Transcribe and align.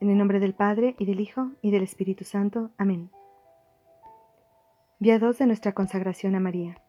En 0.00 0.08
el 0.08 0.16
nombre 0.16 0.40
del 0.40 0.54
Padre, 0.54 0.96
y 0.98 1.04
del 1.04 1.20
Hijo, 1.20 1.50
y 1.60 1.70
del 1.70 1.82
Espíritu 1.82 2.24
Santo. 2.24 2.70
Amén. 2.78 3.10
Día 4.98 5.18
2 5.18 5.36
de 5.36 5.46
nuestra 5.46 5.72
consagración 5.72 6.34
a 6.34 6.40
María. 6.40 6.80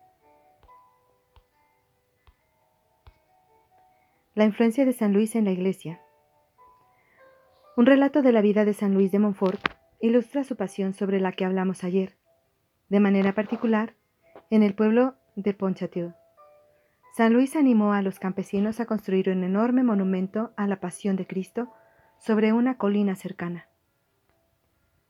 La 4.34 4.46
influencia 4.46 4.86
de 4.86 4.94
San 4.94 5.12
Luis 5.12 5.36
en 5.36 5.44
la 5.44 5.52
Iglesia. 5.52 6.00
Un 7.76 7.86
relato 7.86 8.22
de 8.22 8.32
la 8.32 8.40
vida 8.40 8.64
de 8.64 8.74
San 8.74 8.94
Luis 8.94 9.12
de 9.12 9.20
Montfort 9.20 9.60
ilustra 10.00 10.46
su 10.46 10.56
pasión 10.56 10.94
sobre 10.94 11.20
la 11.20 11.34
que 11.34 11.44
hablamos 11.44 11.84
ayer, 11.84 12.16
de 12.88 13.02
manera 13.02 13.36
particular 13.36 13.94
en 14.50 14.64
el 14.64 14.74
pueblo 14.74 15.16
de 15.36 15.54
Pontchâteau. 15.54 16.14
San 17.18 17.34
Luis 17.34 17.58
animó 17.58 17.92
a 17.92 18.02
los 18.02 18.20
campesinos 18.20 18.80
a 18.80 18.86
construir 18.86 19.30
un 19.30 19.44
enorme 19.44 19.84
monumento 19.84 20.54
a 20.56 20.66
la 20.66 20.80
pasión 20.80 21.18
de 21.18 21.28
Cristo 21.28 21.74
sobre 22.22 22.54
una 22.54 22.78
colina 22.78 23.16
cercana. 23.16 23.68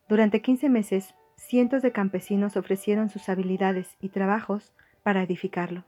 Durante 0.08 0.42
15 0.42 0.70
meses, 0.70 1.14
cientos 1.36 1.82
de 1.82 1.92
campesinos 1.92 2.56
ofrecieron 2.56 3.10
sus 3.10 3.28
habilidades 3.28 3.98
y 4.00 4.10
trabajos 4.10 4.74
para 5.04 5.22
edificarlo. 5.22 5.84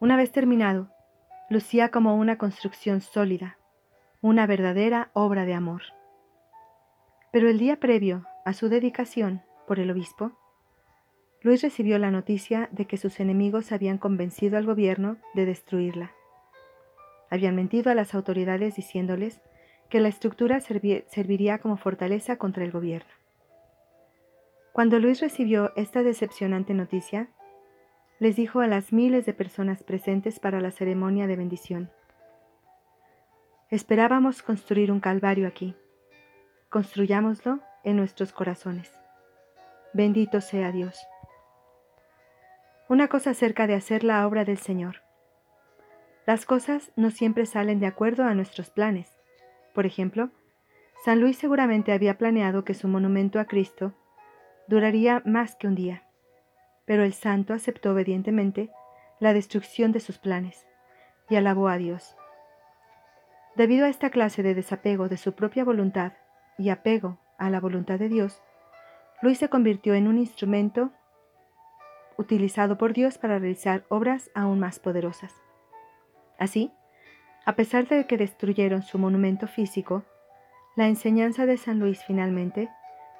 Una 0.00 0.16
vez 0.16 0.32
terminado, 0.32 0.90
lucía 1.48 1.90
como 1.90 2.16
una 2.16 2.36
construcción 2.36 3.00
sólida, 3.00 3.56
una 4.20 4.46
verdadera 4.46 5.10
obra 5.12 5.44
de 5.44 5.54
amor. 5.54 5.82
Pero 7.32 7.48
el 7.48 7.58
día 7.58 7.78
previo 7.78 8.26
a 8.44 8.54
su 8.54 8.68
dedicación 8.68 9.42
por 9.68 9.78
el 9.78 9.90
obispo, 9.90 10.32
Luis 11.42 11.62
recibió 11.62 11.98
la 11.98 12.10
noticia 12.10 12.68
de 12.72 12.86
que 12.86 12.96
sus 12.96 13.20
enemigos 13.20 13.70
habían 13.70 13.98
convencido 13.98 14.58
al 14.58 14.66
gobierno 14.66 15.18
de 15.34 15.46
destruirla. 15.46 16.12
Habían 17.34 17.56
mentido 17.56 17.90
a 17.90 17.96
las 17.96 18.14
autoridades 18.14 18.76
diciéndoles 18.76 19.40
que 19.88 19.98
la 19.98 20.06
estructura 20.06 20.60
serviría 20.60 21.58
como 21.58 21.76
fortaleza 21.76 22.36
contra 22.38 22.62
el 22.62 22.70
gobierno. 22.70 23.10
Cuando 24.72 25.00
Luis 25.00 25.20
recibió 25.20 25.72
esta 25.74 26.04
decepcionante 26.04 26.74
noticia, 26.74 27.30
les 28.20 28.36
dijo 28.36 28.60
a 28.60 28.68
las 28.68 28.92
miles 28.92 29.26
de 29.26 29.34
personas 29.34 29.82
presentes 29.82 30.38
para 30.38 30.60
la 30.60 30.70
ceremonia 30.70 31.26
de 31.26 31.34
bendición, 31.34 31.90
Esperábamos 33.68 34.44
construir 34.44 34.92
un 34.92 35.00
calvario 35.00 35.48
aquí. 35.48 35.74
Construyámoslo 36.70 37.58
en 37.82 37.96
nuestros 37.96 38.32
corazones. 38.32 38.92
Bendito 39.92 40.40
sea 40.40 40.70
Dios. 40.70 41.04
Una 42.88 43.08
cosa 43.08 43.30
acerca 43.30 43.66
de 43.66 43.74
hacer 43.74 44.04
la 44.04 44.24
obra 44.24 44.44
del 44.44 44.58
Señor. 44.58 45.02
Las 46.26 46.46
cosas 46.46 46.90
no 46.96 47.10
siempre 47.10 47.44
salen 47.44 47.80
de 47.80 47.86
acuerdo 47.86 48.24
a 48.24 48.34
nuestros 48.34 48.70
planes. 48.70 49.14
Por 49.74 49.84
ejemplo, 49.84 50.30
San 51.04 51.20
Luis 51.20 51.36
seguramente 51.36 51.92
había 51.92 52.16
planeado 52.16 52.64
que 52.64 52.72
su 52.72 52.88
monumento 52.88 53.38
a 53.38 53.44
Cristo 53.44 53.92
duraría 54.66 55.22
más 55.26 55.54
que 55.54 55.66
un 55.66 55.74
día, 55.74 56.04
pero 56.86 57.04
el 57.04 57.12
santo 57.12 57.52
aceptó 57.52 57.92
obedientemente 57.92 58.70
la 59.20 59.34
destrucción 59.34 59.92
de 59.92 60.00
sus 60.00 60.18
planes 60.18 60.66
y 61.28 61.36
alabó 61.36 61.68
a 61.68 61.76
Dios. 61.76 62.16
Debido 63.54 63.84
a 63.84 63.90
esta 63.90 64.10
clase 64.10 64.42
de 64.42 64.54
desapego 64.54 65.08
de 65.08 65.18
su 65.18 65.34
propia 65.34 65.62
voluntad 65.62 66.14
y 66.56 66.70
apego 66.70 67.18
a 67.38 67.50
la 67.50 67.60
voluntad 67.60 67.98
de 67.98 68.08
Dios, 68.08 68.42
Luis 69.20 69.38
se 69.38 69.48
convirtió 69.48 69.94
en 69.94 70.08
un 70.08 70.18
instrumento 70.18 70.90
utilizado 72.16 72.78
por 72.78 72.94
Dios 72.94 73.18
para 73.18 73.38
realizar 73.38 73.84
obras 73.88 74.30
aún 74.34 74.58
más 74.58 74.78
poderosas. 74.78 75.43
Así, 76.38 76.72
a 77.46 77.54
pesar 77.56 77.86
de 77.88 78.06
que 78.06 78.16
destruyeron 78.16 78.82
su 78.82 78.98
monumento 78.98 79.46
físico, 79.46 80.04
la 80.76 80.88
enseñanza 80.88 81.46
de 81.46 81.56
San 81.56 81.78
Luis 81.78 82.02
finalmente 82.04 82.68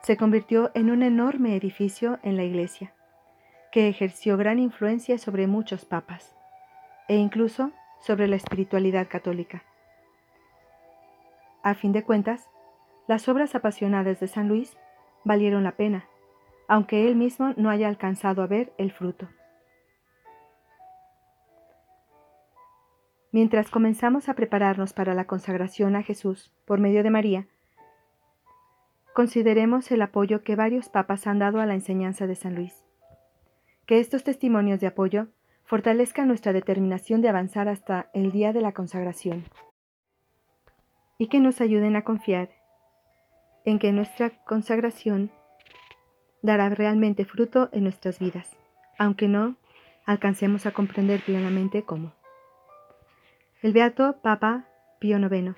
se 0.02 0.16
convirtió 0.16 0.70
en 0.74 0.90
un 0.90 1.02
enorme 1.02 1.56
edificio 1.56 2.18
en 2.22 2.36
la 2.36 2.44
iglesia, 2.44 2.92
que 3.70 3.88
ejerció 3.88 4.36
gran 4.36 4.58
influencia 4.58 5.18
sobre 5.18 5.46
muchos 5.46 5.84
papas 5.84 6.34
e 7.08 7.16
incluso 7.16 7.70
sobre 8.00 8.28
la 8.28 8.36
espiritualidad 8.36 9.08
católica. 9.08 9.62
A 11.62 11.74
fin 11.74 11.92
de 11.92 12.02
cuentas, 12.02 12.50
las 13.06 13.28
obras 13.28 13.54
apasionadas 13.54 14.20
de 14.20 14.28
San 14.28 14.48
Luis 14.48 14.76
valieron 15.24 15.64
la 15.64 15.72
pena, 15.72 16.04
aunque 16.68 17.06
él 17.08 17.16
mismo 17.16 17.54
no 17.56 17.70
haya 17.70 17.88
alcanzado 17.88 18.42
a 18.42 18.46
ver 18.46 18.72
el 18.78 18.92
fruto. 18.92 19.28
Mientras 23.34 23.68
comenzamos 23.68 24.28
a 24.28 24.34
prepararnos 24.34 24.92
para 24.92 25.12
la 25.12 25.24
consagración 25.24 25.96
a 25.96 26.04
Jesús 26.04 26.52
por 26.66 26.78
medio 26.78 27.02
de 27.02 27.10
María, 27.10 27.48
consideremos 29.12 29.90
el 29.90 30.02
apoyo 30.02 30.44
que 30.44 30.54
varios 30.54 30.88
papas 30.88 31.26
han 31.26 31.40
dado 31.40 31.60
a 31.60 31.66
la 31.66 31.74
enseñanza 31.74 32.28
de 32.28 32.36
San 32.36 32.54
Luis. 32.54 32.84
Que 33.86 33.98
estos 33.98 34.22
testimonios 34.22 34.78
de 34.78 34.86
apoyo 34.86 35.26
fortalezcan 35.64 36.28
nuestra 36.28 36.52
determinación 36.52 37.22
de 37.22 37.28
avanzar 37.28 37.66
hasta 37.66 38.08
el 38.14 38.30
día 38.30 38.52
de 38.52 38.60
la 38.60 38.70
consagración 38.70 39.42
y 41.18 41.26
que 41.26 41.40
nos 41.40 41.60
ayuden 41.60 41.96
a 41.96 42.04
confiar 42.04 42.50
en 43.64 43.80
que 43.80 43.90
nuestra 43.90 44.30
consagración 44.44 45.32
dará 46.40 46.68
realmente 46.68 47.24
fruto 47.24 47.68
en 47.72 47.82
nuestras 47.82 48.20
vidas, 48.20 48.56
aunque 48.96 49.26
no 49.26 49.56
alcancemos 50.06 50.66
a 50.66 50.70
comprender 50.70 51.20
plenamente 51.20 51.82
cómo. 51.82 52.12
El 53.64 53.72
beato 53.72 54.20
Papa 54.20 54.66
Pío 54.98 55.16
IX 55.16 55.54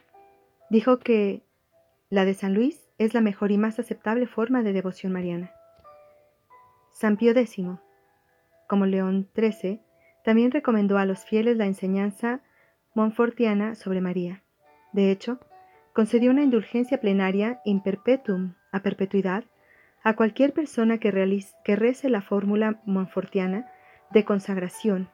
dijo 0.70 1.00
que 1.00 1.42
la 2.08 2.24
de 2.24 2.34
San 2.34 2.54
Luis 2.54 2.88
es 2.98 3.14
la 3.14 3.20
mejor 3.20 3.50
y 3.50 3.58
más 3.58 3.80
aceptable 3.80 4.28
forma 4.28 4.62
de 4.62 4.72
devoción 4.72 5.12
mariana. 5.12 5.50
San 6.92 7.16
Pío 7.16 7.32
X, 7.32 7.66
como 8.68 8.86
León 8.86 9.28
XIII, 9.34 9.80
también 10.24 10.52
recomendó 10.52 10.98
a 10.98 11.04
los 11.04 11.24
fieles 11.24 11.56
la 11.56 11.66
enseñanza 11.66 12.42
monfortiana 12.94 13.74
sobre 13.74 14.00
María. 14.00 14.44
De 14.92 15.10
hecho, 15.10 15.40
concedió 15.92 16.30
una 16.30 16.44
indulgencia 16.44 17.00
plenaria 17.00 17.60
in 17.64 17.82
perpetuum 17.82 18.54
a 18.70 18.84
perpetuidad 18.84 19.42
a 20.04 20.14
cualquier 20.14 20.52
persona 20.52 20.98
que, 20.98 21.10
que 21.64 21.74
rece 21.74 22.08
la 22.08 22.22
fórmula 22.22 22.80
monfortiana 22.84 23.68
de 24.12 24.24
consagración 24.24 25.08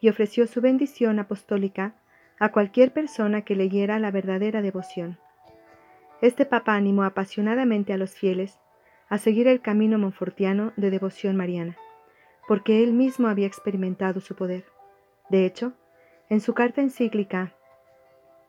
y 0.00 0.10
ofreció 0.10 0.46
su 0.46 0.60
bendición 0.60 1.18
apostólica 1.18 1.96
a 2.38 2.50
cualquier 2.50 2.92
persona 2.92 3.42
que 3.42 3.56
leyera 3.56 3.98
la 3.98 4.10
verdadera 4.10 4.62
devoción. 4.62 5.18
Este 6.20 6.46
papa 6.46 6.74
animó 6.74 7.04
apasionadamente 7.04 7.92
a 7.92 7.96
los 7.96 8.14
fieles 8.14 8.58
a 9.08 9.18
seguir 9.18 9.48
el 9.48 9.60
camino 9.60 9.98
monfortiano 9.98 10.72
de 10.76 10.90
devoción 10.90 11.36
mariana, 11.36 11.76
porque 12.48 12.82
él 12.82 12.92
mismo 12.92 13.28
había 13.28 13.46
experimentado 13.46 14.20
su 14.20 14.34
poder. 14.34 14.64
De 15.30 15.44
hecho, 15.44 15.74
en 16.28 16.40
su 16.40 16.54
carta 16.54 16.80
encíclica 16.80 17.52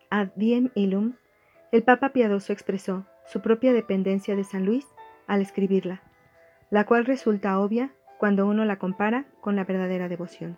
Ad 0.09 0.29
Diem 0.35 0.71
Illum, 0.73 1.13
el 1.71 1.83
Papa 1.83 2.09
piadoso 2.09 2.53
expresó 2.53 3.05
su 3.25 3.41
propia 3.41 3.73
dependencia 3.73 4.35
de 4.35 4.43
San 4.43 4.65
Luis 4.65 4.87
al 5.27 5.41
escribirla, 5.41 6.01
la 6.69 6.85
cual 6.85 7.05
resulta 7.05 7.59
obvia 7.59 7.91
cuando 8.17 8.47
uno 8.47 8.65
la 8.65 8.77
compara 8.77 9.25
con 9.41 9.55
la 9.55 9.65
verdadera 9.65 10.07
devoción. 10.07 10.57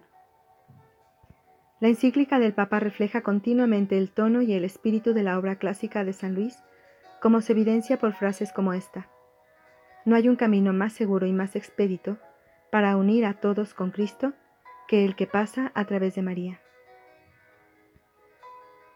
La 1.79 1.87
encíclica 1.87 2.39
del 2.39 2.53
Papa 2.53 2.79
refleja 2.79 3.21
continuamente 3.21 3.97
el 3.97 4.11
tono 4.11 4.41
y 4.41 4.53
el 4.53 4.65
espíritu 4.65 5.13
de 5.13 5.23
la 5.23 5.39
obra 5.39 5.55
clásica 5.55 6.03
de 6.03 6.13
San 6.13 6.35
Luis, 6.35 6.57
como 7.21 7.41
se 7.41 7.53
evidencia 7.53 7.97
por 7.97 8.13
frases 8.13 8.51
como 8.51 8.73
esta. 8.73 9.07
No 10.05 10.15
hay 10.15 10.27
un 10.27 10.35
camino 10.35 10.73
más 10.73 10.93
seguro 10.93 11.25
y 11.25 11.33
más 11.33 11.55
expedito 11.55 12.17
para 12.71 12.97
unir 12.97 13.25
a 13.25 13.35
todos 13.35 13.73
con 13.73 13.91
Cristo 13.91 14.33
que 14.87 15.05
el 15.05 15.15
que 15.15 15.27
pasa 15.27 15.71
a 15.75 15.85
través 15.85 16.15
de 16.15 16.21
María. 16.21 16.59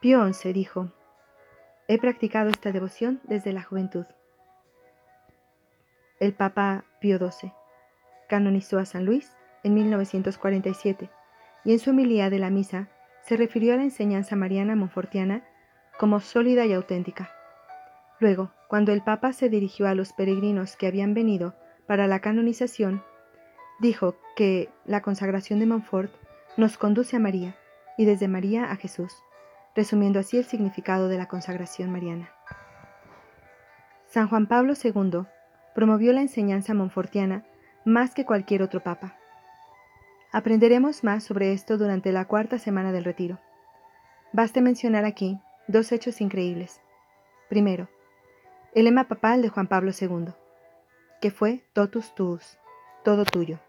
Pío 0.02 0.32
XI 0.34 0.52
dijo, 0.52 0.92
He 1.88 1.98
practicado 2.00 2.50
esta 2.50 2.72
devoción 2.72 3.22
desde 3.24 3.54
la 3.54 3.64
juventud 3.64 4.06
el 6.24 6.34
Papa 6.34 6.86
Pío 7.02 7.18
XII. 7.18 7.52
Canonizó 8.30 8.80
a 8.80 8.86
San 8.86 9.06
Luis 9.06 9.36
en 9.64 9.74
1947 9.74 11.10
y 11.66 11.74
en 11.74 11.80
su 11.80 11.92
homilía 11.92 12.30
de 12.30 12.40
la 12.40 12.50
misa 12.50 12.90
se 13.24 13.38
refirió 13.38 13.74
a 13.74 13.78
la 13.78 13.84
enseñanza 13.84 14.36
mariana 14.36 14.76
monfortiana 14.76 15.44
como 15.98 16.20
sólida 16.20 16.66
y 16.66 16.74
auténtica. 16.74 17.32
Luego, 18.20 18.52
cuando 18.68 18.92
el 18.92 19.02
Papa 19.02 19.34
se 19.34 19.50
dirigió 19.50 19.88
a 19.88 19.96
los 19.96 20.14
peregrinos 20.14 20.76
que 20.76 20.88
habían 20.88 21.14
venido 21.14 21.56
para 21.88 22.08
la 22.08 22.20
canonización, 22.20 23.04
dijo 23.80 24.16
que 24.36 24.70
la 24.86 25.02
consagración 25.02 25.60
de 25.60 25.66
Montfort 25.66 26.12
nos 26.58 26.78
conduce 26.78 27.16
a 27.16 27.20
María 27.20 27.56
y 27.98 28.06
desde 28.06 28.28
María 28.28 28.72
a 28.72 28.76
Jesús, 28.76 29.14
resumiendo 29.76 30.20
así 30.20 30.38
el 30.38 30.46
significado 30.46 31.08
de 31.08 31.18
la 31.18 31.28
consagración 31.28 31.92
mariana. 31.92 32.32
San 34.08 34.28
Juan 34.28 34.48
Pablo 34.48 34.74
II 34.82 35.26
promovió 35.74 36.14
la 36.14 36.22
enseñanza 36.22 36.74
monfortiana 36.74 37.44
más 37.84 38.14
que 38.14 38.26
cualquier 38.26 38.62
otro 38.62 38.82
papa. 38.82 39.18
Aprenderemos 40.36 41.04
más 41.04 41.24
sobre 41.24 41.54
esto 41.54 41.78
durante 41.78 42.12
la 42.12 42.26
cuarta 42.26 42.58
semana 42.58 42.92
del 42.92 43.04
retiro. 43.04 43.40
Baste 44.32 44.62
mencionar 44.62 45.06
aquí 45.06 45.40
dos 45.68 45.92
hechos 45.92 46.22
increíbles. 46.22 46.82
Primero, 47.50 47.88
el 48.74 48.86
lema 48.86 49.08
papal 49.08 49.44
de 49.44 49.50
Juan 49.50 49.68
Pablo 49.68 49.92
II, 49.92 50.34
que 51.22 51.30
fue 51.30 51.64
totus 51.74 52.16
tuus, 52.16 52.58
todo 53.04 53.26
tuyo. 53.26 53.60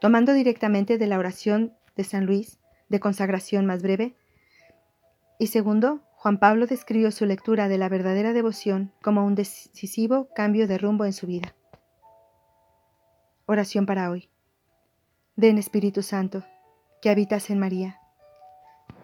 Tomando 0.00 0.32
directamente 0.32 0.98
de 0.98 1.06
la 1.06 1.20
oración 1.20 1.72
de 1.94 2.02
San 2.02 2.26
Luis, 2.26 2.58
de 2.88 2.98
consagración 2.98 3.66
más 3.66 3.84
breve, 3.84 4.16
y 5.38 5.46
segundo, 5.46 6.00
Juan 6.16 6.40
Pablo 6.40 6.66
describió 6.66 7.12
su 7.12 7.24
lectura 7.24 7.68
de 7.68 7.78
la 7.78 7.88
verdadera 7.88 8.32
devoción 8.32 8.92
como 9.00 9.24
un 9.24 9.36
decisivo 9.36 10.28
cambio 10.34 10.66
de 10.66 10.76
rumbo 10.76 11.04
en 11.04 11.12
su 11.12 11.28
vida. 11.28 11.54
Oración 13.52 13.84
para 13.84 14.12
hoy. 14.12 14.28
Ven 15.34 15.58
Espíritu 15.58 16.04
Santo, 16.04 16.44
que 17.02 17.10
habitas 17.10 17.50
en 17.50 17.58
María. 17.58 17.98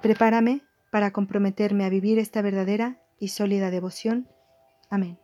Prepárame 0.02 0.62
para 0.93 1.10
comprometerme 1.10 1.84
a 1.84 1.88
vivir 1.88 2.20
esta 2.20 2.43
verdadera 2.43 3.02
y 3.19 3.26
sólida 3.26 3.72
devoción. 3.72 4.28
Amén. 4.88 5.19